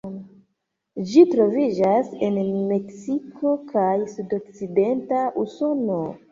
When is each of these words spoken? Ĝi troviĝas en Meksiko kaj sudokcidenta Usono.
Ĝi 1.11 1.25
troviĝas 1.33 2.09
en 2.29 2.41
Meksiko 2.73 3.55
kaj 3.75 3.95
sudokcidenta 4.17 5.25
Usono. 5.47 6.05